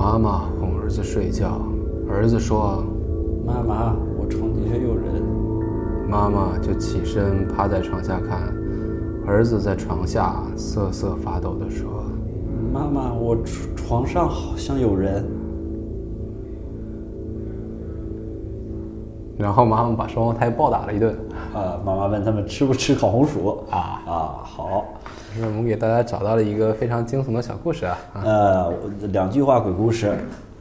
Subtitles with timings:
[0.00, 1.60] 妈妈哄儿子睡觉，
[2.08, 2.82] 儿子说
[3.46, 5.22] 妈妈，我床底下有人。
[6.08, 8.50] ：“妈妈就起身趴在床下看，
[9.26, 12.02] 儿子在床下瑟瑟发抖地说
[12.72, 15.22] 妈妈，我床床上好像有人。
[19.36, 21.14] ：‘然后妈妈把双胞胎暴打了一顿。
[21.52, 24.79] 啊，妈妈问他们吃不吃烤红薯啊啊，好，’
[25.34, 28.72] 是我们给大家找到了一个非常惊悚的小故事啊，呃，
[29.12, 30.12] 两句话鬼故事，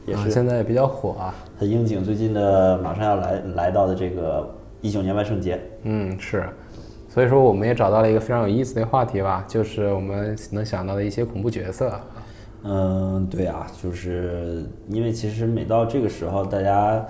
[0.05, 1.33] 也啊是现在也比较火啊。
[1.57, 4.49] 很应景最近的马上要来来到的这个
[4.81, 5.59] 一九年万圣节。
[5.83, 6.43] 嗯，是，
[7.09, 11.91] 所以说我们也找到了一个非常有意思的话题吧，就是我们能想到的一些恐怖角色。
[12.63, 17.05] 嗯，对啊，就是因为其实每到这个时候，大家，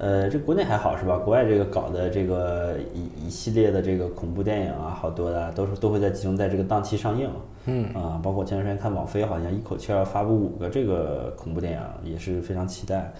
[0.00, 1.18] 呃，这国内还好是吧？
[1.18, 7.30] 国外这个搞的这个一一系列的这个恐怖电影啊，好多的都是都会在集中在这个档期上映。
[7.66, 13.12] 嗯啊，包括前段时间看网飞好像一口气要发布五个这个恐怖电影，也是非常期待。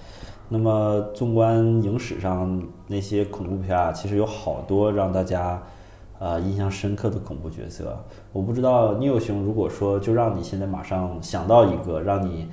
[0.48, 5.62] 那么纵观影史上那些恐怖片啊，其实有好多让大家。
[6.22, 7.98] 呃，印象深刻的恐怖角色，
[8.30, 12.47] 我不知道 Neil 兄，如果说就让你现在马上想到一个让你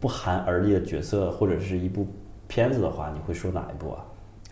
[0.00, 2.08] 不寒而栗的角色，或者是一部
[2.48, 4.04] 片子的话，你会说哪一部啊？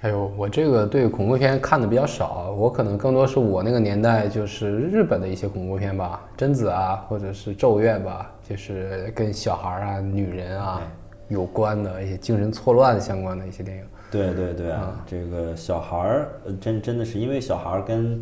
[0.03, 10.83] 哎呦，我这个对恐怖片看的比较少，我可能更多是我那个年代就是日本的一些恐怖片吧，贞子啊，或者是咒怨吧，就是跟小孩啊、女人啊
[11.29, 13.85] 有关的一些精神错乱相关的一些电影。
[14.11, 18.21] 对对对啊，这个小孩儿呃真真的是因为小孩儿跟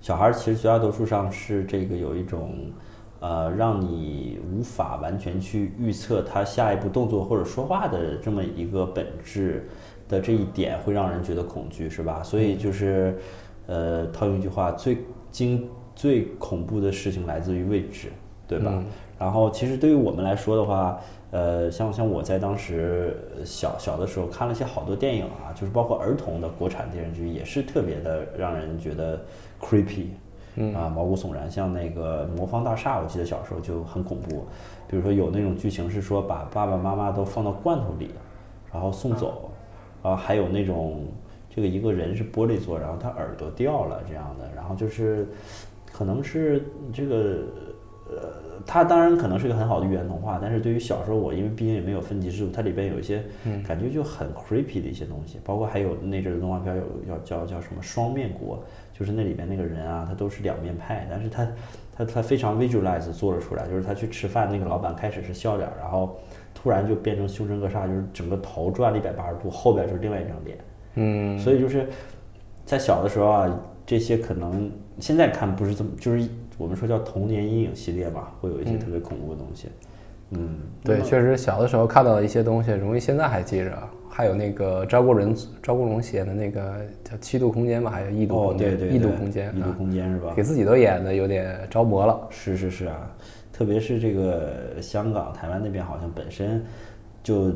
[0.00, 2.54] 小孩儿其实绝大多数上是这个有一种
[3.20, 9.68] 呃让你无法完全去预测他下一步动作或者说话的这么一个本质
[10.08, 12.22] 的这一点会让人觉得恐惧是吧？
[12.22, 13.16] 所以就是
[13.66, 14.98] 呃套用一句话，最
[15.30, 18.08] 惊最恐怖的事情来自于未知，
[18.48, 18.82] 对吧？
[19.18, 20.98] 然后其实对于我们来说的话，
[21.30, 29.20] 呃，像像我在当时呃小小的时候看了一些好多电影啊，就是包括儿童的国产电视剧，也是特别的让人觉得
[29.60, 30.06] creepy，
[30.56, 31.50] 嗯啊，毛骨悚然。
[31.50, 34.44] 像那个《魔方大厦》，我记得小时候就很恐怖，
[34.88, 38.10] 比如说有那种剧情是说把爸爸妈妈都放到罐头里，
[38.72, 39.50] 然后送走，
[40.02, 41.06] 然后还有那种
[41.48, 45.28] 这个一个人是玻璃做，然后他耳朵掉了这样的，然后就是
[45.92, 47.38] 可能是这个
[48.10, 48.28] 呃，
[48.66, 53.22] 它当然可能是个很好的寓言童话，但是对于小时候我，因为毕竟也没有分级制度，它里边有一些
[53.66, 56.82] 感觉就很 creepy 的一些东西，包括还有那阵儿的动画片有
[57.16, 58.62] 叫叫叫什么双面国，
[58.92, 61.46] 就是那里边那个人啊，他都是两面派，但是他
[61.96, 66.18] 他他非常 visualize 做了出来，就是他去吃饭，那个老板开始是笑脸儿，然后
[66.54, 70.58] 突然就变成凶神恶煞，就是整个头转了一百八十度，后边就是另外一张脸。
[70.94, 71.88] 嗯，所以就是
[72.66, 76.28] 在小的时候啊，这些可能现在看不是这么，就是
[76.60, 79.68] 我们说叫童年阴影系列吧，会有一些特别恐怖的东西。
[80.32, 83.72] 嗯，对，确实小的时候看到的一些东西，容易现在还记着。
[84.12, 90.34] 还有那个赵国荣赵国荣写的那个叫《七度空间》吧，还有《异度哦空，间》对对对，异度空间》异度啊，空间是吧？
[90.36, 92.20] 给自己都演的有点着魔了。
[92.28, 93.10] 是是是啊，
[93.52, 96.62] 特别是这个香港、台湾那边，好像本身
[97.22, 97.52] 就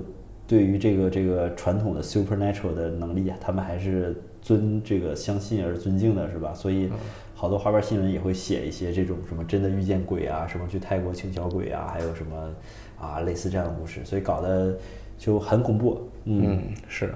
[0.46, 6.54] 对于这个这个传统的 supernatural 的能力啊，他们还是尊这个相信而尊敬的，是吧？
[6.54, 6.88] 所以
[7.44, 12.34] 好多花边新闻也会写一些这种什么真的遇见鬼啊，什么去泰国请小鬼啊，还有什么
[12.98, 14.74] 啊类似这样的故事，所以搞得
[15.18, 16.08] 就很恐怖。
[16.24, 17.14] 嗯，嗯，是。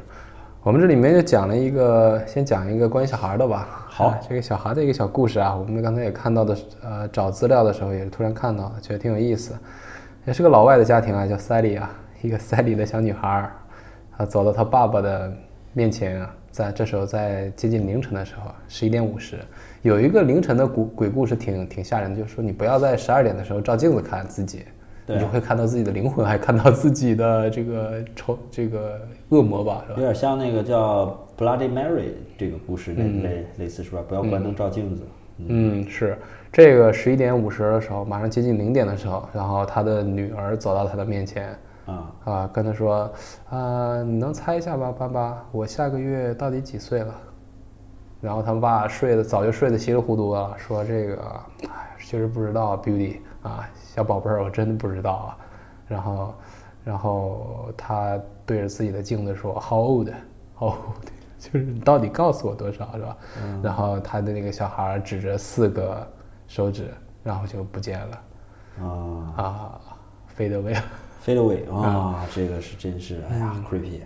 [0.62, 3.86] 我们这里面就讲了一个，先讲一个关于小孩的吧。
[3.88, 9.56] 好啊这个小孩的一个小故事啊，我们刚才也看到的，呃，找资料的时候也是突然看到，觉得挺有意思。
[10.26, 11.90] 也是个老外的家庭啊，叫 Sally 啊，
[12.20, 13.52] 一个 Sally 的小女孩儿，
[14.14, 15.32] 她走到她爸爸的
[15.72, 19.36] 面前啊，在这时候在接近凌晨的时候，十一点五十，
[19.82, 24.64] 有一个凌晨的鬼鬼故事挺挺吓人的，就是说你不要在十二点的时候照镜子看自己，
[25.06, 30.02] 你就会看到自己的灵魂，还看到自己的这个丑这个恶魔吧，是吧有？
[30.02, 34.02] 点像那个叫 Bloody Mary 这个故事类类类似是吧？
[34.08, 35.02] 不要关灯照镜子。
[35.46, 36.18] 嗯，是
[36.52, 41.56] 这个十一点五十的时候，马上接近零点的时候，然后他的女儿走到他的面前，
[41.88, 43.10] 啊，啊，跟他说，
[43.50, 47.14] 啊，你能猜一下吧，爸爸，我下个月到底几岁了？
[48.20, 55.38] 然后他爸睡得早就睡得稀里糊涂了，说这个，哎，确实不知道，Beauty 啊，小宝贝儿，我真的不知道啊。
[55.86, 56.34] 然后，
[56.84, 61.08] 然后他对着自己的镜子说，How old？How old？
[61.38, 63.16] 就是你到底告诉我多少，是吧？
[63.62, 66.06] 然后他的那个小孩指着四个
[66.48, 66.92] 手指，
[67.22, 68.20] 然后就不见了，
[68.82, 69.80] 啊啊，
[70.26, 70.82] 飞得 away 了。
[71.24, 74.00] ，Fade away 啊，这个是真是，哎呀，creepy。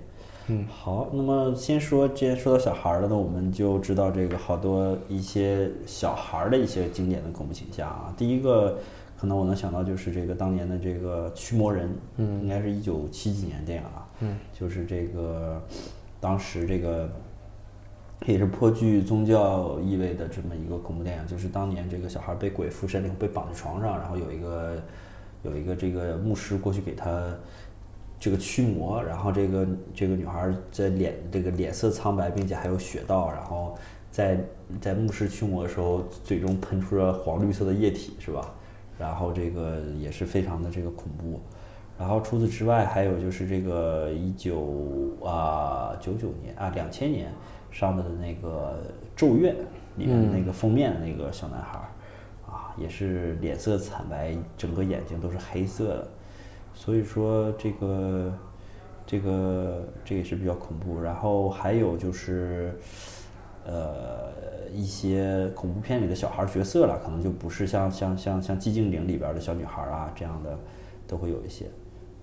[0.49, 8.13] 嗯，好，那么先说，既然说到小孩儿了，那我们就知道这个好多一些小孩儿的一些经典的恐怖形象啊。
[8.17, 8.77] 第一个
[9.17, 15.63] 可能我能想到就是这个当年的这个《驱魔人》，嗯，应该是一九七几年电影啊，嗯，就是这个
[16.19, 17.09] 当时这个
[18.27, 24.83] 也是颇具宗教意味的这么一个恐怖电影，就是当年这个小孩被鬼附身以后被绑在床上，然后有一个
[25.43, 27.35] 有一个这个牧师过去给他
[28.19, 33.77] 这个驱魔，然后这个这个女孩在脸这个脸色苍白，并且还有血道，然后
[34.11, 34.39] 在
[34.81, 38.55] 在牧师驱魔的时候，嘴中喷出了黄绿色的液体，是吧？
[38.99, 41.41] 然后这个也是非常的这个恐怖。
[41.99, 47.33] 然后除此之外，还有就是这个一九啊九九年啊两千年
[47.71, 48.81] 上的那个
[49.19, 49.55] 《咒怨》
[49.97, 51.89] 里面那个封面的那个小男孩儿，
[52.77, 56.09] 也是脸色惨白，整个眼睛都是黑色的。
[56.75, 58.33] 所以说这个
[59.07, 61.01] 这个这也是比较恐怖。
[61.01, 62.75] 然后还有就是
[63.65, 64.33] 呃
[64.73, 70.59] 一些恐怖片里的小孩角色了，可能就不是像像像像寂静岭里边的小女孩啊这样的，
[71.07, 71.67] 都会有一些。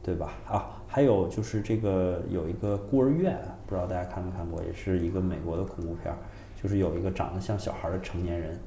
[0.01, 0.31] 对吧？
[0.47, 3.37] 啊，还有就是这个有一个孤儿院，
[3.67, 6.11] 不知道大家看没看过，也是一个美国的恐怖片，
[6.59, 8.57] 就是有一个长得像小孩的成年人，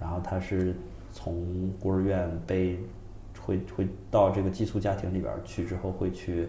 [0.00, 0.74] 然后他是
[1.12, 2.78] 从孤儿院被
[3.40, 6.48] 会会到这个寄宿家庭里边去之后，会去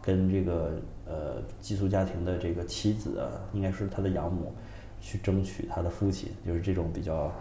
[0.00, 0.72] 跟这个
[1.06, 4.52] 呃寄宿家庭的这个妻子啊，应该是他的养母，
[5.00, 7.32] 去争取他的父亲，就是这种比较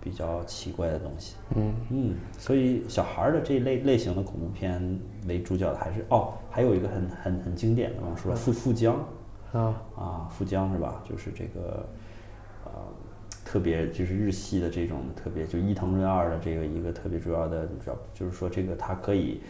[0.00, 1.36] 比较奇怪的东西。
[1.56, 8.94] 嗯嗯，所以小孩儿的这一类类型的恐怖片为主角的还是哦，还有一个很很很经典的，我们说富富江
[9.52, 11.02] 啊啊，富江是吧？
[11.08, 11.88] 就是这个
[12.64, 12.70] 呃，
[13.50, 19.40] 特别就是日系的这种特别就伊藤润二的这个一个特别主要的主要就是说这个它可以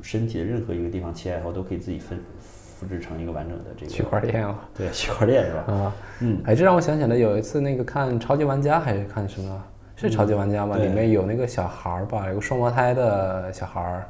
[0.00, 5.72] 身体的任何一个地方切开后都可以自己分复制成一个完整的这个区块链啊对区块链是吧？
[5.72, 9.64] 啊，嗯，哎，这让我想起来有一次那个看超级玩家还是看什么？
[9.96, 10.76] 是超级玩家吗？
[10.76, 14.06] 对里面有那个小孩儿吧，有个双胞胎的小孩儿，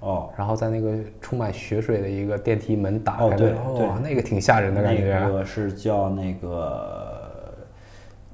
[0.00, 3.52] 哦，然后在那个充满血水的一个电梯门打开，哦对
[3.86, 5.12] 哇，那个挺吓人的感觉。
[5.12, 6.99] 啊那个是叫那个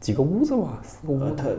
[0.01, 1.57] 几个屋子吧，四个屋子，呃特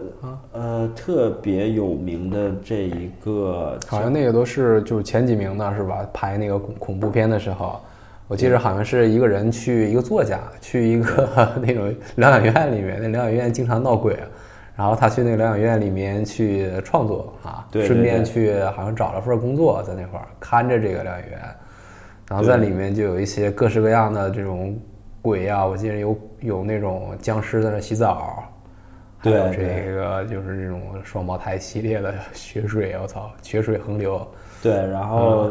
[0.54, 6.08] 呃特别有名的这一个好像那个都是就是前几名的是吧？
[6.14, 7.80] 拍那个恐恐怖片的时候，
[8.28, 14.28] 我记得好像是一个人去一个作家去一个 那种疗养院里面，那疗养院经常闹鬼，啊。
[14.78, 21.40] 然后他去那个疗养院里面去创作啊，对对顺便去好像找了份工作在那块儿看着这个疗养院，
[22.30, 24.78] 然后在里面就有一些各式各样的这种
[25.28, 28.44] 鬼啊，我记得有有那种僵尸在那洗澡。
[29.20, 34.26] 还有对对这个就是这种双胞胎系列的血水，我操，血水横流
[34.62, 35.50] 对，然后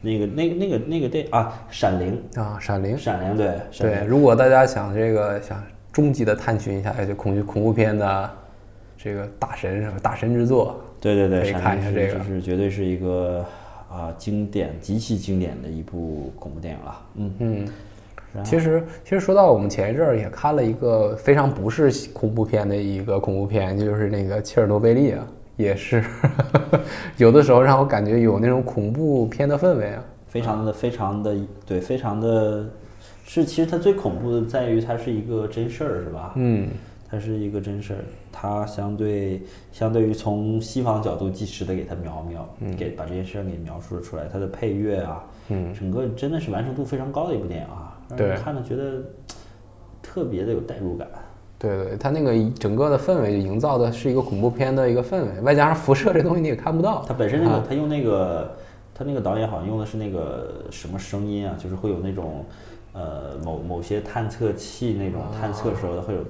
[0.00, 2.56] 那个那个那个那个电啊，《闪灵啊！
[2.60, 5.62] 闪灵》，闪灵对，对，如果大家想这个想
[5.92, 8.30] 终极的探寻一下就恐惧恐怖片的
[8.96, 9.98] 这个大神什么？
[9.98, 13.44] 大神之作，对对对，可以看一下这个就是绝对是一个
[13.90, 17.68] 啊经典极其经典的一部恐怖电影了，嗯嗯。
[18.44, 25.26] 其实，其实说到我们前一阵儿也看了一个非常不是恐怖片的一个恐怖片，就是那个切尔诺贝利啊，
[25.56, 26.02] 也是
[27.18, 30.02] 有的时候让我感觉有那种恐怖片的氛围啊。
[30.28, 31.36] 非常的非常的
[31.66, 32.66] 对，非常的
[33.24, 36.32] 是其实它最恐怖的在于它是一个真事儿，是吧？
[36.36, 36.68] 嗯，
[37.10, 38.00] 它是一个真事儿，
[38.32, 39.42] 它相对
[39.72, 49.02] 相对于从西方角度及时的给它描描，给把这件事儿给描述了出来，它的配乐啊，嗯，整个真的是完成度非常高的一部电影啊，让对人看着觉得
[50.02, 51.08] 特别的有代入感。
[51.58, 57.04] 对对，它那个整个的氛围就营造的是一个恐怖片的一个氛围，外加上辐射这东西你也看不到。
[57.06, 58.56] 它本身那个，啊它用那个，
[58.92, 62.44] 它那个导演好像用的是那个什么声音啊，就是会有那种，
[62.92, 66.20] 呃，某某些探测器那种探测时候会有，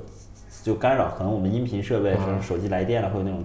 [0.62, 3.43] 就干扰，可能我们音频设备，什么手机来电了，会有那种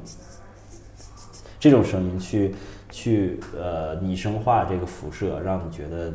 [1.58, 2.54] 这种声音去
[2.92, 6.12] 去呃拟声化这个辐射，让你觉得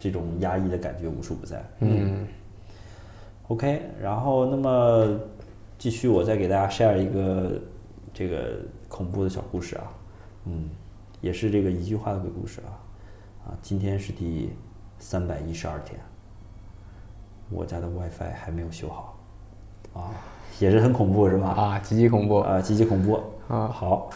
[0.00, 1.62] 这种压抑的感觉无处不在。
[1.78, 2.26] 嗯。
[3.48, 5.18] OK，然后那么
[5.76, 7.60] 继续，我再给大家 share 一个
[8.14, 9.82] 这个恐怖的小故事啊，
[10.46, 10.70] 嗯，
[11.20, 12.70] 也是这个一句话的鬼故事啊，
[13.46, 14.50] 啊，今天是第
[15.00, 15.98] 三百一十二天，
[17.50, 19.18] 我家的 WiFi 还没有修好，
[19.94, 20.14] 啊，
[20.60, 21.48] 也是很恐怖是吧？
[21.48, 22.38] 啊，极其恐怖。
[22.38, 23.14] 啊，极其恐怖。
[23.48, 23.66] 啊。
[23.66, 24.10] 好，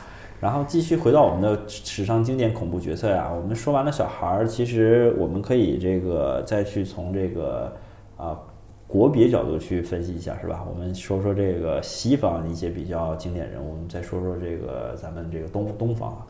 [0.44, 7.74] 然后继续回到我们的史上经典恐怖角色呀、我们说完了小孩儿，其实我们可以这个再去从这个
[8.18, 8.38] 啊
[8.86, 10.62] 国别角度去分析一下，是吧？
[10.68, 16.26] 我们说说这个西方一些比较经典人物，我们再说说这个咱们这个东东方啊。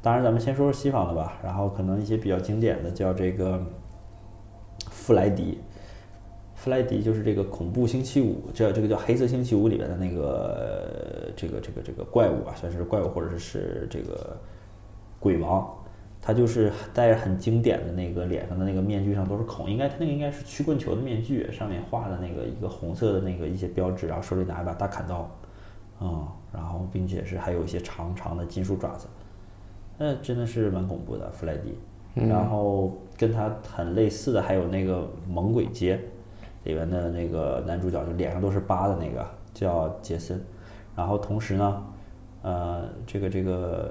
[0.00, 3.60] 当然，咱们先说说西方的吧，然后可能一些比较经典的叫这个
[4.92, 5.58] 弗莱迪。
[6.56, 14.36] 弗莱迪就是这个恐怖星期五，这这个叫黑色星期五里边的那个这个这个这个怪物啊，算是怪物或者是这个
[15.20, 15.70] 鬼王，
[16.20, 25.30] 他就是戴着很经典的那个脸上的那个面具上都是孔，应该他那个应该是曲棍球的面具，上面画的那个一个红色的那个一些标志，然后手里拿一把大砍刀，
[26.00, 29.06] 嗯，然后并且是还有一些长长的金属爪子，
[29.98, 31.78] 那真的是蛮恐怖的弗莱迪。
[32.14, 35.96] 然后跟他很类似的还有那个《猛鬼街》
[36.66, 40.38] 里面的那个男主角，就脸上都是疤的那个叫杰森。
[40.94, 41.82] 然后同时呢，
[42.42, 43.90] 呃，这个这个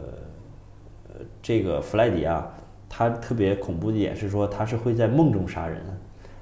[1.10, 2.48] 呃这个弗莱迪啊，
[2.88, 5.82] 他特别恐怖的一点是说他是会在梦中杀人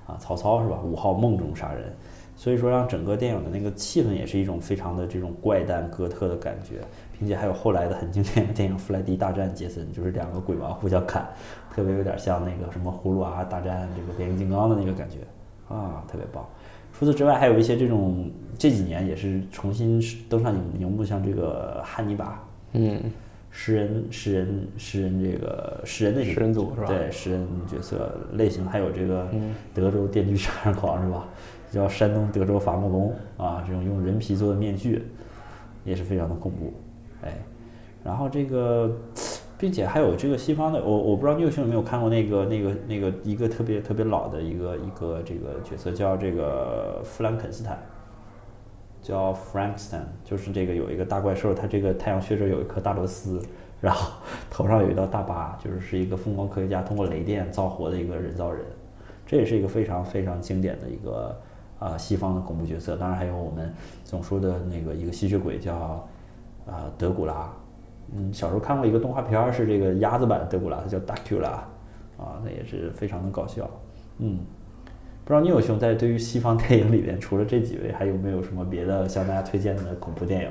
[0.06, 0.80] 啊，曹操是吧？
[0.84, 1.94] 五号梦中杀人，
[2.36, 6.82] 所以说让整个电影的那个气氛也是一种非常的这种怪诞哥特的感觉。
[7.20, 11.26] 并且还有后来的很经典的电影《弗莱迪大战杰森》，就是两个鬼王互相砍，
[11.74, 15.20] 特别有点像那个什么葫芦娃大战这个变形金刚的那个感觉
[15.68, 16.46] 啊，特别棒。
[16.92, 22.44] 除此之外，还有一些这种这几年也是重新登上荧荧幕，像这个汉尼拔，
[22.74, 23.02] 嗯，
[23.50, 26.88] 食人食人食人这个食人的食人组是吧？
[26.88, 29.28] 对，食人角色类型，还有这个
[29.74, 31.28] 德州电锯杀人狂是吧？
[31.72, 35.04] 叫山东德州伐木工啊，这种用人皮做的面具
[35.84, 36.72] 也是非常的恐怖。
[37.24, 37.34] 哎，
[38.04, 38.96] 然后这个，
[39.64, 47.82] 并且还有这个西方的，我我不知道你有有没有看过那个那个那个一个特别特别老的一个一个这个角色叫这个弗兰肯斯坦，
[49.02, 53.42] 叫 Frankenstein，就是这个有一个大怪兽，它这个太阳穴这有一颗大螺丝，
[53.80, 54.12] 然后
[54.52, 58.66] 头上有一道大疤，就是是一个疯狂科学家通过雷电造活的一个人造人，
[59.26, 61.40] 这也是一个非常非常经典的一个
[61.80, 62.98] 啊西方的恐怖角色。
[62.98, 66.06] 当然还有我们总说的那个一个吸血鬼叫。
[66.66, 67.54] 啊，德古拉，
[68.16, 71.48] 嗯，小时候看过一个动画片儿，是这个鸭子版的德古拉，它叫 Dracula，
[72.18, 73.68] 啊，那也是非常的搞笑，
[74.20, 74.38] 嗯，
[75.26, 80.50] 不知道你有兄在对于西方电影里边，除了这几位，还有没有什么别的向大家推荐的恐怖电影？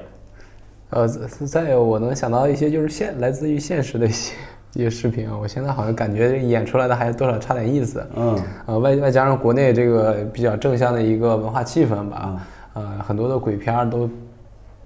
[0.90, 4.34] 呃，再有我能想到一些就是现来自于现实的一些
[4.74, 14.10] 一些视频啊，我现在好像感觉演出来的还多少差点意思，嗯，呃，外外加上国内这个比较正向的一个文化气氛吧，呃，很多的鬼片都。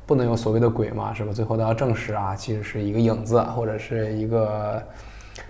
[0.06, 1.32] 不能有所谓的鬼嘛，是吧？
[1.32, 4.80] 最后都要证实啊，其实是一个影子或者是一个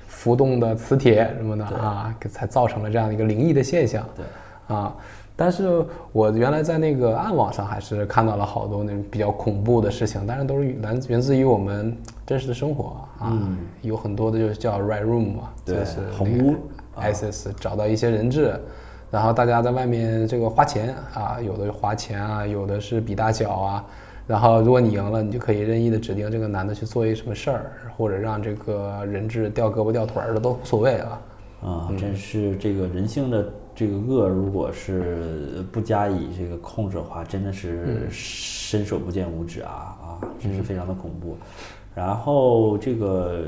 [0.07, 4.03] 浮动的磁铁什么的啊，才造成了这样的一个灵异的现象。
[4.17, 4.97] 对，啊，
[5.37, 11.95] 但是我原来在那个暗网上还是看到了好多那种比较恐怖的事情，但是都是源源自于我们
[12.27, 13.39] 真实的生活啊，
[13.83, 16.57] 有很多的就是叫 Red Room 嘛，就是红屋
[16.99, 18.59] ，ISIS 找到一些人质。
[19.11, 23.85] 然后大家在外面这个花钱啊，有的花钱啊，有的是比大小啊。
[24.27, 31.21] 然后，如果你赢了，你就可以任意的指定这个男的去做一什么事儿，或者让这个人质掉胳膊掉腿儿的都无所谓啊。
[31.63, 41.37] 啊，真是这个人性的这个恶，如果是不加以这个控制的话，真的是伸手不见五指啊啊，真是非常的恐怖。
[41.95, 43.43] 然后这个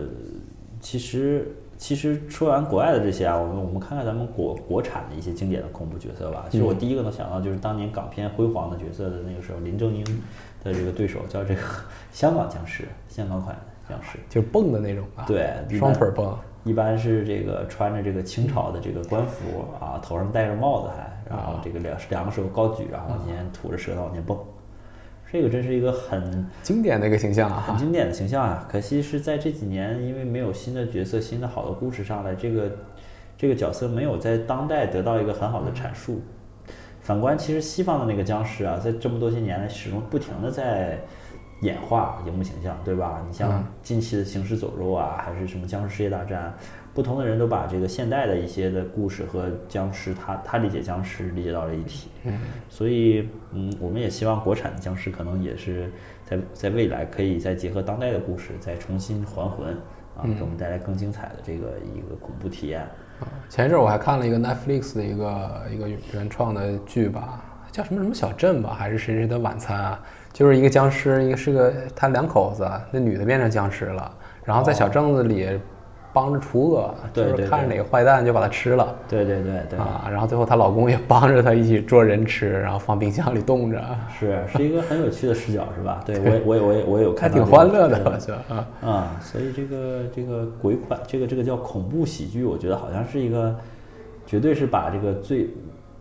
[0.80, 6.44] 其实其实说完国外的这些啊，我们我们看看咱们国国产的一些经典的恐怖角色吧。
[6.50, 10.04] 其实我第一个能想到就是当年港片辉煌的角色的那个时候，林正英。
[10.64, 11.60] 的这个对手叫这个
[12.12, 13.56] 香港僵尸，香港款
[13.88, 24.36] 僵尸，就是蹦的那种吧，对，双腿蹦，一般是这个穿着这个清朝的这个官服啊，头上戴着帽子还，然后这个两两个手高举，然后往前吐着舌头往前蹦，
[25.30, 28.66] 这个真是一个很经典的一个形象啊，很经典的形象啊。
[28.70, 32.70] 可惜是在这几年，因为没有新的角色、新的好的故事上来，这个
[33.36, 36.22] 这个角色没有在当代得到一个很好的阐述。
[37.02, 40.98] 反观，其实西方的那个僵尸啊，在这么多些年来，始终不停的在
[41.60, 43.22] 演化荧幕形象，对吧？
[43.26, 46.54] 你像近期的《行尸走肉》啊，还是什么《僵尸世界大战》，
[46.94, 52.08] 不同的人都把这个现代的一些的故事和僵尸，他他理解僵尸理解到了一体。
[52.24, 52.38] 嗯，
[52.68, 55.90] 所以，嗯，我们也希望国产的僵尸可能也是
[56.24, 59.70] 在在未来可以再结合当代的故事，再重新还魂
[60.16, 62.86] 啊，给我们带来更精彩的这个一个恐怖体验。
[63.48, 70.00] 前一阵我还看了一个 Netflix 的一个一个原创的剧吧，叫什么什么小镇吧，还是谁谁的晚餐啊？
[70.32, 74.10] 就是一个僵尸，一个是个他两口子，那女的变成僵尸了，
[74.44, 75.58] 然后在小镇子里。
[76.10, 78.96] 帮着除恶，就是看着哪个坏蛋就把他吃了。
[79.08, 80.08] 对对对对啊！
[80.10, 83.80] 然后最后她老公也帮着她一起捉人吃，然后放冰箱里冻着。
[84.18, 86.00] 是是一个很有趣的视角，是吧？
[86.06, 87.28] 对我 我也我也我也有看。
[87.28, 88.66] 还挺欢乐的，是吧？
[88.80, 93.54] 啊，所以这个这个鬼款，这个这个叫恐怖喜剧，我觉得好像是一个，
[94.26, 95.50] 绝对是把这个最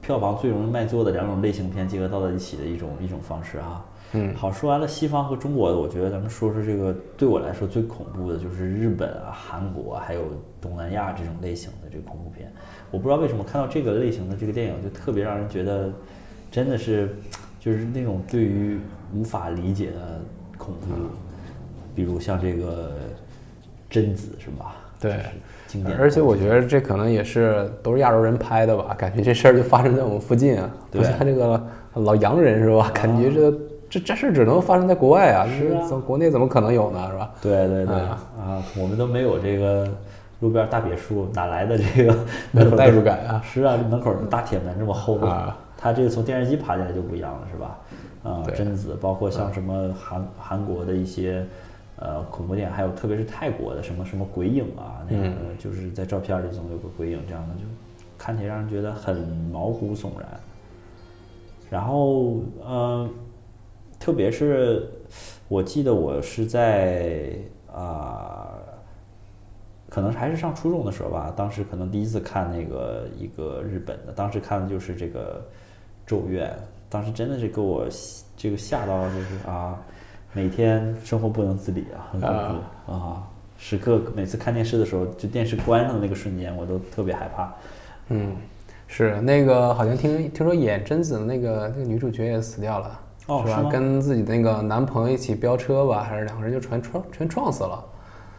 [0.07, 3.85] 票房最容易卖座的两种类型片结合到了一起的一种一种方式啊。
[4.13, 10.21] 嗯，好，说完了西方和中国的，我觉得咱们说说这个对我来说最恐怖的就是日本啊、韩国还有
[10.61, 12.49] 东南亚这种类型的这个恐怖片。
[12.89, 15.91] 我不知道为什么看到这个类型的这个电影就特别让人觉得，
[16.49, 17.13] 真的是
[17.59, 18.79] 就是那种对于
[19.13, 20.21] 无法理解的
[20.57, 20.95] 恐恐怖，
[21.93, 22.93] 比如像这个
[23.89, 24.77] 贞子是吧？
[24.99, 25.15] 对，
[25.67, 25.97] 经典。
[25.97, 31.61] 而且我觉得这可能也是都是亚洲人拍的吧，感觉这事儿就发生在我们附近啊，不像这个
[31.93, 32.89] 老洋人是吧？
[32.93, 33.51] 感觉这
[33.89, 37.07] 这这事儿只能发生在国外啊，是啊，国内怎么可能有呢？
[37.11, 37.31] 是吧？
[37.41, 38.17] 对对对啊，
[38.79, 39.87] 我们都没有这个
[40.39, 42.15] 路边大别墅，哪来的这个
[42.51, 43.41] 那种代入感啊？
[43.45, 47.77] 是啊，门口大铁门这么厚啊，他这个从电视机爬起来就不一样了，是吧？
[48.23, 51.45] 啊，贞子，包括像什么韩韩国的一些。
[51.99, 57.61] 呃，恐怖电影还有，特别是泰国的什么什么鬼影啊，那个就是在照片里总有个鬼影，这样的就
[58.19, 59.17] 看起来让人觉得很
[59.51, 60.39] 毛骨悚然。
[61.71, 63.09] 然后，呃，
[63.99, 64.87] 特别是
[65.47, 67.31] 我记得我是在
[67.73, 68.53] 啊，
[69.89, 75.39] 可能还是上初中的时候吧，当时可能第一次看那个一个日本的，当时看的就是这个
[76.05, 76.47] 《咒怨》，
[76.89, 77.87] 当时真的是给我
[78.37, 79.81] 这个吓到，就是啊。
[80.37, 83.23] 每天生活不能自理啊，很恐怖啊！
[83.57, 87.51] 时刻每次看电视的时候，就电视关上的那个瞬间，我都特别害怕。
[88.09, 88.35] 嗯，
[88.85, 92.99] 是那个好像听听说演贞子的那个那个女主角也死掉了，
[93.47, 93.63] 是吧？
[93.63, 97.83] 跟自己的那个男朋友一起飙车吧，还是两个人就全撞全撞死了？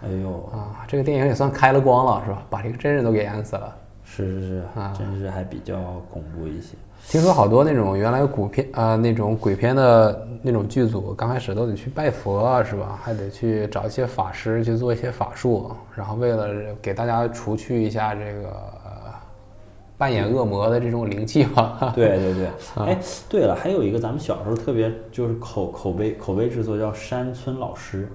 [0.04, 0.86] 哎呦啊！
[0.86, 2.40] 这个电影也算开了光了，是吧？
[2.48, 3.76] 把这个真人都给淹死了。
[4.04, 5.76] 是是是啊，真是还比较
[6.12, 6.76] 恐怖一些。
[7.06, 12.98] 听说好多那种原来古片啊，那种鬼片的那种剧组，刚开始都得去拜佛啊，是吧？
[13.02, 16.48] 还得去找一些法师去做一些法术，然后为了
[16.82, 18.52] 给大家除去一下这个
[19.96, 21.92] 扮演恶魔的这种灵气吧。
[21.96, 22.48] 对对对，
[22.84, 28.06] 哎，对了，还有一个咱们小时候特别就是口口碑口碑制作叫山村老师，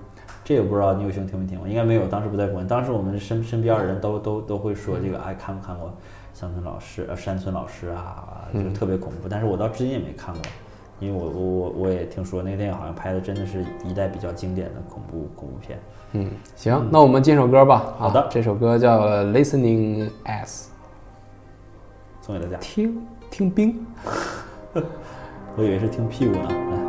[0.46, 1.68] 这个不知道你有幸听没听过？
[1.68, 2.68] 应该没有，当时不在国内。
[2.70, 5.92] 当时我们身身边的人都都都会说这个，哎，看没看过？
[6.34, 9.30] 乡村老师，呃，山村老师啊，就特别恐怖。
[9.30, 10.42] 但是我到至今也没看过，
[11.00, 15.80] 因为我我我我也听说那个电影好像拍的真的是一代比较经典的恐怖恐怖片。
[16.14, 17.94] 嗯，行，那我们进首歌吧。
[17.98, 20.46] 好的，这首歌叫《Listening As》，
[22.22, 22.58] 送给大家。
[22.58, 23.86] 听听冰，
[25.56, 26.48] 我以为是听屁股呢。
[26.50, 26.83] 来。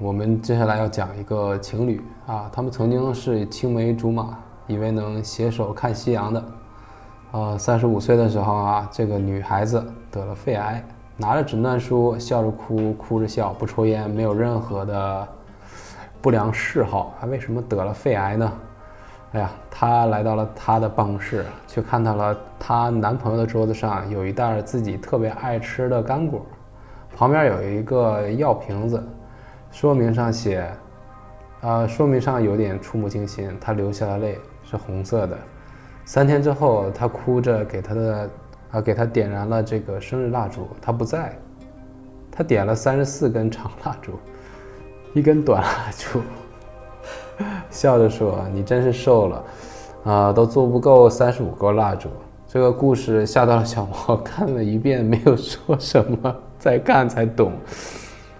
[0.00, 6.44] 我们接下来要讲一个情侣啊，他们曾经是青梅竹马，以为能携手看夕阳的。
[7.32, 10.80] 呃，三十五岁的时候啊，这个女孩子得了肺癌，
[11.16, 15.28] 拿着诊断书，笑着哭，哭着笑，不抽烟，没有任何的
[16.22, 18.52] 不良嗜好，她为什么得了肺癌呢？
[19.32, 26.46] 哎呀，她来到了她的办公室，却看到了她男朋友的桌子上有一袋自己特别爱吃的干果，
[27.16, 29.02] 旁边有一个药瓶子。
[29.70, 30.68] 说明上写，
[31.60, 33.50] 啊，说明上有点触目惊心。
[33.60, 35.38] 他流下了泪，是红色的。
[36.04, 38.30] 三天之后，他哭着给他的，
[38.70, 40.66] 啊，给他点燃了这个生日蜡烛。
[40.80, 41.36] 他不在，
[42.30, 44.12] 他点了三十四根长蜡烛，
[45.14, 46.20] 一根短蜡烛，
[47.70, 49.44] 笑着说：“你真是瘦了，
[50.04, 52.08] 啊，都做不够三十五根蜡烛。”
[52.48, 57.52] 这个故事吓到了小猫，看了一遍没有说什么，再看才懂。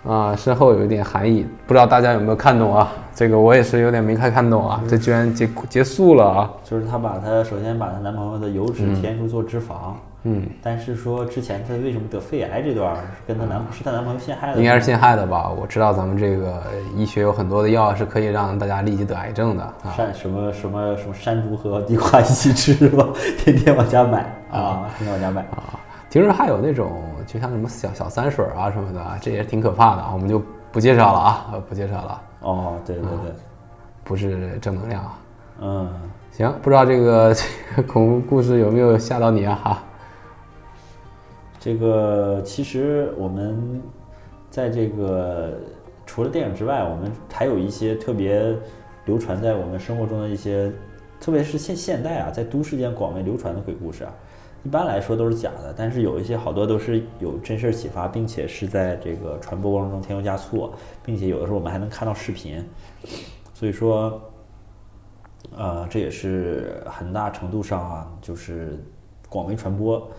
[0.06, 2.92] 啊，身后有一点含义，不知道大家有没有看懂啊？
[3.14, 4.80] 这个我也是有点没太看懂啊。
[4.88, 6.50] 这居然结结束了啊！
[6.64, 15.50] 就是她把她首先把她男朋友的油脂填入做脂肪，嗯，但是说之前她为什么得肺癌这段儿跟她男是她男朋友陷害的，应该是陷害的吧？
[15.50, 16.62] 我知道咱们这个
[16.96, 19.92] 医学有很多的药是可以让大家立即得癌症的啊。
[19.96, 23.06] 山什么什么什么山竹和地瓜一起吃是吧？
[23.37, 25.74] 天天往家买啊，天天往家买啊。
[26.08, 32.22] 听说还有那种，就像什么小小三水啊什么的，这也挺可怕的啊，我们就不介绍了啊，不介绍了。
[32.40, 33.32] 哦，对对对，
[34.02, 35.18] 不是正能量啊。
[35.60, 35.92] 嗯，
[36.32, 37.42] 行，不知道这个这
[37.76, 39.60] 个恐怖故事有没有吓到你啊？
[39.62, 39.82] 哈，
[41.60, 43.82] 这个其实我们
[44.48, 45.52] 在这个
[46.06, 48.56] 除了电影之外，我们还有一些特别
[49.04, 50.72] 流传在我们生活中的一些，
[51.20, 54.12] 特别是现现代啊，在都市间广为流传的鬼故事啊。
[54.64, 60.70] 一般来说都是假的，但是有一些好多都是有真事儿启发，并且是在这个传播过程中添油加醋，
[61.04, 62.62] 并且有的时候我们还能看到视频，
[63.54, 64.20] 所以说，
[65.56, 68.84] 呃，这也是很大程度上啊，就是
[69.28, 70.10] 广为传播。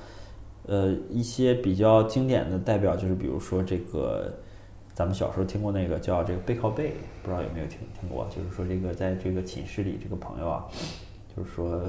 [0.65, 4.33] 呃，一些比较经典的代表就是，比如说这个，
[4.93, 8.25] 咱们小时候听过那个叫这个背靠背，不知道有没有听听过？
[8.29, 10.65] 就是说这个在这个寝室里，这个朋友啊，
[11.35, 11.83] 就是说。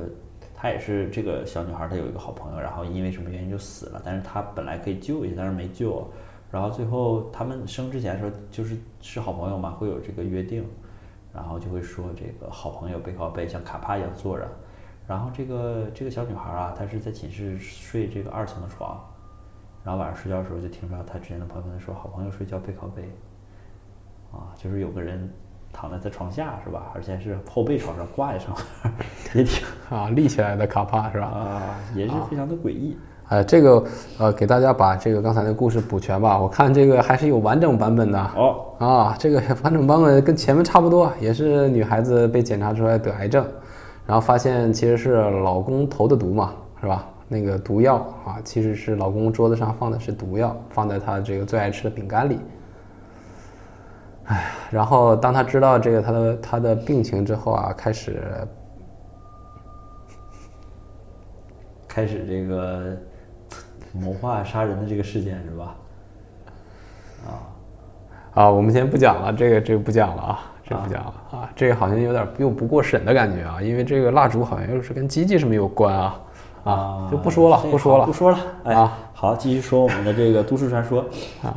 [0.63, 4.03] 她也是这个小女孩，她有一个好朋友，然后因为什么原因就死了。
[4.05, 6.07] 但是她本来可以救一下，但是没救。
[6.51, 10.63] 然后最后他们生之前说，就是是好朋友嘛，会有这个约定，
[11.33, 14.47] 然后就会说这个好朋友背靠背，像卡帕一样坐着。
[15.09, 19.03] 然后这个这个小女孩啊，她是在寝室睡这个二层的床，
[19.83, 23.09] 然后晚上睡觉的时候就听到她之前的朋友跟她说，好朋友睡觉背靠背，
[24.31, 25.33] 啊，就是有个人。
[25.73, 26.93] 躺在他床下是吧？
[26.95, 28.55] 而且是后背朝上挂在上
[28.85, 28.93] 面，
[29.35, 31.27] 也挺啊立起来的卡帕是吧？
[31.27, 31.63] 啊，
[31.95, 32.97] 也是非常的诡异。
[33.29, 33.85] 哎，这个
[34.19, 36.37] 呃，给大家把这个刚才的故事补全吧。
[36.37, 38.67] 我看这个还是有完整版本的哦。
[38.79, 43.47] 啊，这个 完整版本跟前面差不多，也是女孩子被检查出来得癌症，
[44.05, 47.07] 然后发现其实是老公投的毒嘛，是吧？
[47.29, 52.41] 那个毒药啊，其实是老公桌子上放的是毒药，放在他这个最爱吃的饼干里。
[54.31, 58.23] 哎，然后当他知道这个他的他的病情之后啊，开始
[61.89, 62.97] 开始这个
[63.93, 65.77] 谋划杀人的这个事件是吧？
[67.27, 67.31] 啊
[68.35, 76.21] 啊，我们先不讲了，这个这个不讲了啊，这个不讲了啊，这个好像有点又不过审的感觉啊，因为这个蜡烛好像又是跟机器什么有关啊。
[76.65, 78.39] 啊，就不说了，不说了，不说了。
[78.65, 81.05] 哎，好，继续说我们的这个都市传说。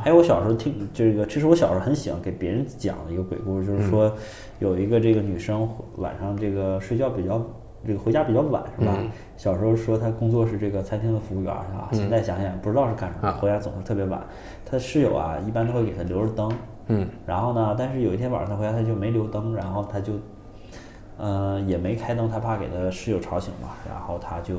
[0.02, 4.10] 还有我小时候听这个，其实我小时候很喜欢给别人讲的一个鬼故事，就是说
[4.58, 7.40] 有一个这个女生晚上这个睡觉比较
[7.86, 8.96] 这个回家比较晚，是吧？
[9.36, 14.20] 小时候说她工作是这个餐厅的服务员啊，现在想想不知道是干什么，回家总是特别晚。
[14.64, 16.50] 她室友啊，一般都会给她留着灯，
[16.86, 20.14] 嗯，然后呢，但是有一天晚上她回家，她就没留灯，然后她就。
[21.16, 24.58] 嗯，也没开灯，他怕给他室友吵醒嘛，然后他就，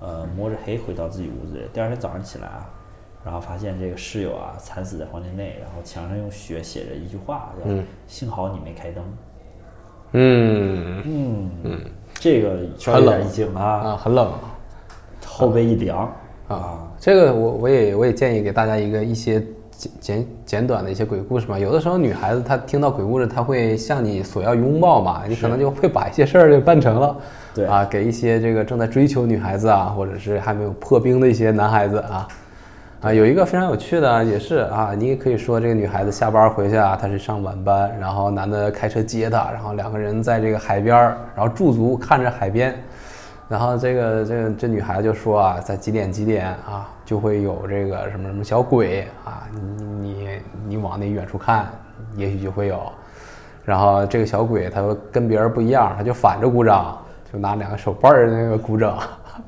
[0.00, 1.62] 呃，摸着黑回到自己屋子里。
[1.72, 2.68] 第二天早上起来啊，
[3.24, 7.70] 然后发现这个室友啊惨死在房间内，然后墙上用血写着一句话，叫
[8.08, 9.04] “幸好你没开灯”。
[10.12, 11.80] 嗯嗯嗯，
[12.14, 12.58] 这个
[12.92, 14.32] 很冷一惊啊啊，很冷，
[15.24, 16.12] 后背一凉
[16.48, 16.90] 啊。
[16.98, 19.40] 这个我我也我也建议给大家一个一些。
[19.78, 27.16] 简简简短的一些鬼故事嘛，有的时候女孩子她听到鬼故事，她会向你索要拥抱嘛，你可能就会把一些事儿就办成了，
[27.54, 27.64] 对。
[27.64, 32.26] 啊，给一些这个正在追求女孩子啊，或者是还没有破冰的一些男孩子啊，
[33.02, 42.74] 啊，有一个非常有趣的也是啊，你也可以说这个女孩子下班回去啊，她是上晚班，然后男的开车接她，然后两个人在这个海边儿，然后驻足看着海边。
[43.48, 51.66] 然后这个这个这女孩就说啊，在几点几点啊，就会有这个什么什么小鬼啊，你你你往那远处看，
[52.14, 52.78] 也许就会有。
[53.64, 56.98] 然后这个小鬼他跟别人不一样，他就反着鼓掌，
[57.32, 58.98] 就拿两个手背儿那个鼓掌，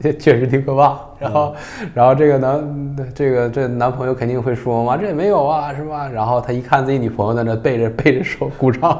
[0.01, 0.99] 这 确实挺可怕。
[1.19, 1.55] 然后
[1.93, 6.09] 然后这个男这个这男朋友肯定会说嘛，这也没有啊，是吧？
[6.09, 8.91] 然后他一看自己女朋友在那背着背着手鼓掌，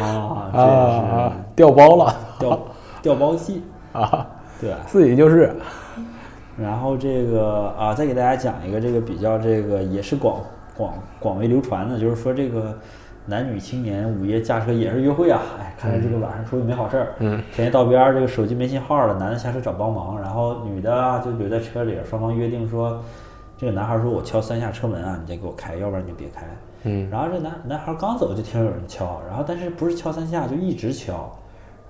[0.00, 2.58] 啊啊，掉包了，掉。
[3.02, 4.26] 调包器 啊，
[4.60, 5.54] 对，自己就是。
[6.60, 10.42] 然后这个啊，再给大家讲一个这个比较这个也是广
[10.76, 12.76] 广广为流传的，就是说这个
[13.24, 17.14] 男女青年午夜驾车也是约会啊，哎，看来这个晚上出去没好事儿。
[17.20, 17.42] 嗯。
[17.54, 23.02] 天天道边儿这个手机没信号了，男的下车找帮忙，然后女的就留在车里，双方约定说，
[23.56, 26.44] 这个男孩说我敲三下车门啊，你再给我开，要不然你就别开。
[26.82, 27.08] 嗯。
[27.08, 31.34] 然后这男男孩刚走就听有人敲，然后但是不是敲三下，就一直敲。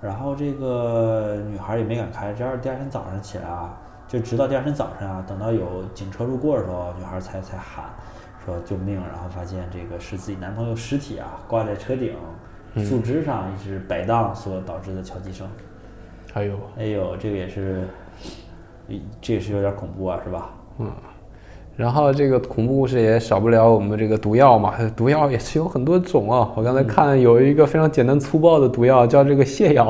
[0.01, 7.85] 然后这个女孩也没敢开，这样第二天早上起来啊，就直到第二天早上啊，等到有警车路过的时候，女孩才才喊
[8.43, 12.15] 说救命，然后发现这个是自己男朋友尸体啊挂在车顶
[12.83, 15.47] 树枝上一直摆荡所导致的敲击声。
[16.33, 17.87] 哎呦，哎呦，这个也是，
[19.21, 20.49] 这也是有点恐怖啊，是吧？
[20.79, 20.91] 嗯。
[21.81, 26.47] 然后这个恐怖故事也少不了我们这个毒药嘛， 毒药也是有很多种啊。
[26.53, 29.87] 我刚才看有一个非常简单粗暴的毒药，叫这个泻药，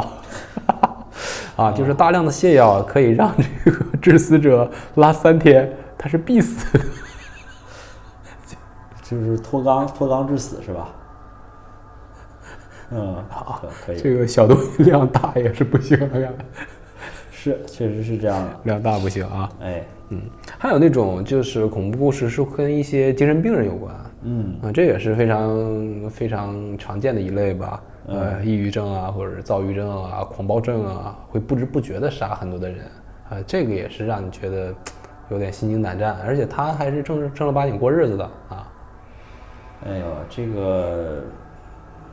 [1.58, 3.30] 啊，就是大量的泻药可以让
[3.66, 6.80] 这个致死者拉三天，他是必死，
[9.04, 10.88] 就是脱肛脱肛致死是吧？
[12.92, 14.00] 嗯，好，可以。
[14.00, 16.34] 这个小东西量大也是不行的。
[17.32, 19.50] 是，确实是这样的，量大不行啊。
[19.62, 20.22] 哎，嗯，
[20.60, 27.82] 还有那种就是恐怖故事是跟一些精神病人有关，嗯啊，这也是非常非常常见的一类吧。
[28.08, 32.80] 呃，抑郁症啊，或者是躁郁症啊，狂暴症啊，会不知不觉的杀很多的人，
[33.30, 34.74] 啊，这个也是让你觉得
[35.30, 38.72] 有点心惊胆战，而且他还是正正儿八经过日子的啊。
[39.86, 41.24] 哎呦，这个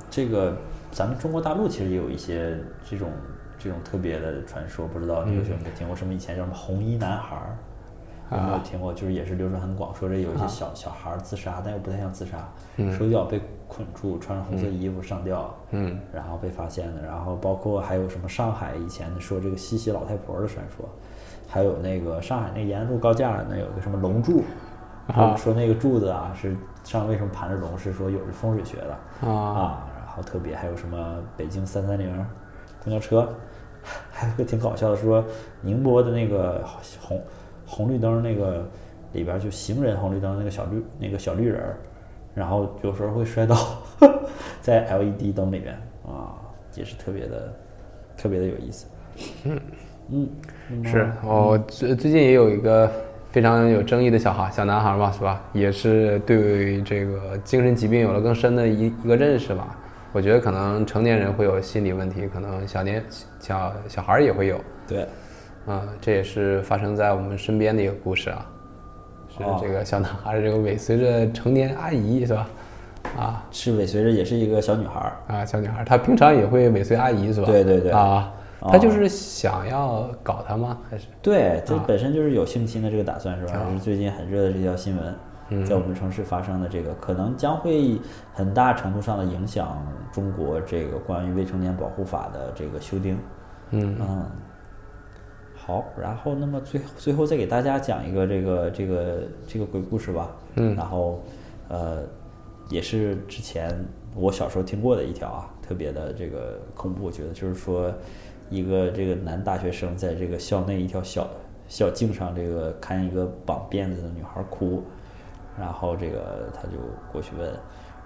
[0.08, 0.56] 这个，
[0.92, 2.56] 咱们中国大陆其实也有一些
[2.88, 3.10] 这种。
[3.60, 5.96] 这种特别的传说，不知道你有没有听过？
[5.96, 7.58] 什么以前叫什么红衣男孩儿，
[8.30, 8.92] 有没有听过？
[8.92, 12.48] 就是也是流传很广，说这有一些小小孩儿自杀，但又不太像自杀，
[12.96, 17.02] 手脚被捆住，穿着红色衣服上吊，嗯，然后被发现的。
[17.02, 20.88] 然后包括还有什么上海以前说这个西西老太婆的传说，
[21.48, 24.42] 还有那个上海那延安路高架那有个什么龙柱，
[25.36, 29.86] 说那个柱子啊是上为什么盘着龙，是说有着风水学的啊。
[29.96, 32.26] 然后特别还有什么北京三三零
[32.84, 33.26] 公交车。
[34.12, 35.24] 还有个挺搞笑的，说
[35.62, 36.62] 宁波的那个
[37.00, 37.22] 红
[37.70, 38.66] 红绿灯那个
[39.12, 41.76] 里边就行人红绿灯那个小绿那个小绿人儿，
[42.34, 43.56] 然后有时候会摔倒
[44.62, 45.74] 在 LED 灯里边
[46.06, 46.32] 啊，
[46.74, 47.54] 也是特别的
[48.16, 48.86] 特别的有意思。
[49.44, 49.60] 嗯
[50.70, 52.90] 嗯，是哦，最最近也有一个
[53.30, 55.44] 非常有争议的小孩小男孩嘛，是吧？
[55.52, 59.78] 也是对这个精神疾病有了更深的一一个认识吧。
[60.10, 63.04] 我觉得可能成年人会有心理问题，可能小年
[63.38, 64.58] 小小孩儿也会有。
[64.86, 65.06] 对，
[65.68, 68.46] 啊，这也是发生在我们身边的一个故事啊，
[69.28, 72.48] 是这个小男孩这个尾随着成年阿姨是吧？
[73.18, 77.46] 啊，是尾随着也是一个小女孩儿啊，小女孩儿，她平常也会尾随阿姨是吧？
[77.46, 77.92] 对对对。
[77.92, 80.78] 啊，她就是想要搞她吗？
[80.90, 81.06] 还是？
[81.20, 83.52] 对，这本身就是有性侵的这个打算是吧？
[83.72, 85.14] 是最近很热的这条新闻。
[85.66, 87.98] 在我们城市发生的这个，可能将会
[88.34, 93.18] 很大程度上的影响中国这个关于未成年保护法的这个修订。
[93.70, 94.26] 嗯嗯，
[95.68, 100.34] 好，然后那么最最后再给大家讲一个这个这个这个鬼故事吧。
[100.54, 101.22] 嗯，然后
[101.68, 102.04] 呃，
[102.70, 103.78] 也是之前
[104.14, 107.92] 我小时候听过的一条啊，特别的这个恐怖，我觉得就是说
[108.48, 111.28] 一个这个男大学生在这个校内一条小
[111.68, 114.82] 小径上，这个看一个绑辫子的女孩哭。
[115.58, 116.78] 然后这个他就
[117.12, 117.52] 过去问，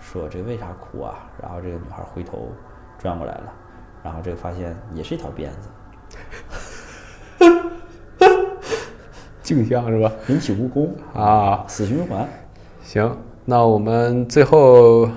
[0.00, 1.30] 说这为啥哭啊？
[1.40, 2.48] 然后这个女孩回头
[2.98, 3.52] 转过来了，
[4.02, 5.68] 然后这个发现也是一条辫子，
[9.42, 10.10] 镜像是吧？
[10.28, 12.26] 引起蜈蚣啊，死循环。
[12.82, 15.08] 行，那我们最后，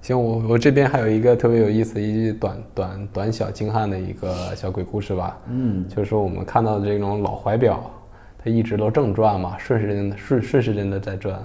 [0.00, 5.36] 行，我我这边还有一个特别有意思一句短短短小精悍的一个小鬼故事吧。
[5.50, 7.90] 嗯，就是说我们看到的这种老怀表，
[8.38, 11.38] 它一直都正转嘛，顺时针的顺顺时针的在转。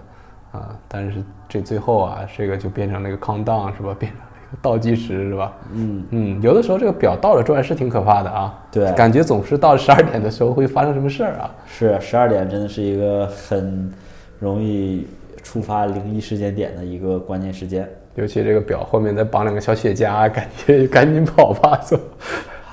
[0.52, 3.96] 啊，但是这最后啊，这个就变成了一个 countdown 是吧？
[3.98, 4.22] 变成
[4.62, 5.54] 倒计时是吧？
[5.74, 8.64] 嗯嗯，有的时候这个表倒着转是挺可怕的啊。
[8.72, 11.56] 对，感觉总是到十二点的时候会发生什么事儿啊？
[11.66, 13.92] 是，十二点真的是一个很
[14.40, 15.08] 容易
[15.42, 17.88] 触发灵异事件点的一个关键时间。
[18.16, 21.98] 尤其这个表后面再绑两个小雪茄，感觉赶紧跑吧，走。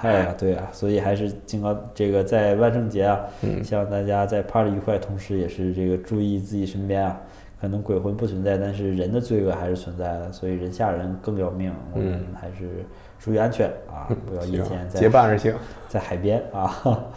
[0.03, 7.21] 哎呀，对啊，所以还是敬告这个在万圣节啊，嗯希望大家在 party 愉快，同时也是这个注意自己身边啊。
[7.61, 11.73] 可能鬼魂不存在，但是人的罪恶还是存在的，所以人吓人更要命。
[11.93, 12.85] 我们还是
[13.19, 15.55] 注意安全啊，不要夜间结伴而行，
[15.89, 16.63] 在海边啊。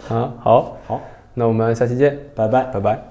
[0.09, 1.01] 啊，好好，
[1.33, 3.10] 那我们下期见，拜拜，拜拜。